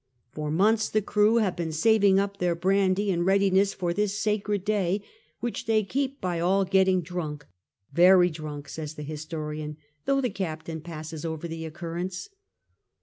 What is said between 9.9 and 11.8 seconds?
though the captain passes over the